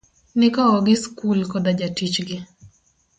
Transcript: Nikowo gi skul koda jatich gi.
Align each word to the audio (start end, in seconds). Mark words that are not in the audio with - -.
Nikowo 0.39 0.77
gi 0.85 0.95
skul 1.03 1.39
koda 1.51 1.71
jatich 1.79 2.17
gi. 2.27 2.37